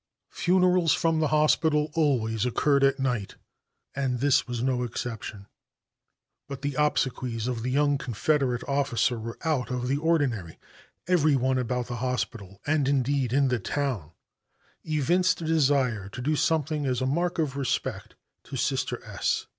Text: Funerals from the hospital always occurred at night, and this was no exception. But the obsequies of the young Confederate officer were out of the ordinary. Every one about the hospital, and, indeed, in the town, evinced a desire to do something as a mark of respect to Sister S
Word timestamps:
Funerals 0.31 0.93
from 0.93 1.19
the 1.19 1.27
hospital 1.27 1.91
always 1.93 2.43
occurred 2.43 2.83
at 2.83 2.99
night, 2.99 3.35
and 3.95 4.17
this 4.19 4.47
was 4.47 4.63
no 4.63 4.81
exception. 4.81 5.45
But 6.47 6.63
the 6.63 6.73
obsequies 6.73 7.45
of 7.47 7.61
the 7.61 7.69
young 7.69 7.99
Confederate 7.99 8.63
officer 8.67 9.19
were 9.19 9.37
out 9.45 9.69
of 9.69 9.87
the 9.87 9.97
ordinary. 9.97 10.57
Every 11.07 11.35
one 11.35 11.59
about 11.59 11.85
the 11.85 11.97
hospital, 11.97 12.59
and, 12.65 12.87
indeed, 12.87 13.31
in 13.31 13.49
the 13.49 13.59
town, 13.59 14.13
evinced 14.83 15.39
a 15.43 15.45
desire 15.45 16.09
to 16.09 16.21
do 16.23 16.35
something 16.35 16.87
as 16.87 17.01
a 17.01 17.05
mark 17.05 17.37
of 17.37 17.55
respect 17.55 18.15
to 18.45 18.55
Sister 18.55 19.05
S 19.05 19.45